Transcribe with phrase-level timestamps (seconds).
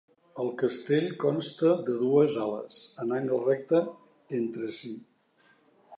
[0.43, 3.83] El castell consta de dues ales en angle recte
[4.43, 4.95] entre si.